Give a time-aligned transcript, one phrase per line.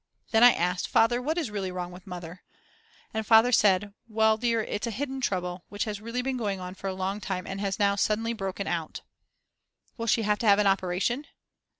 [0.31, 2.41] Then I asked: Father, what is really wrong with Mother?
[3.13, 6.73] And Father said: "Well, dear, it's a hidden trouble, which has really been going on
[6.73, 9.01] for a long time and has now suddenly broken out."
[9.99, 11.27] "Will she have to have an operation?"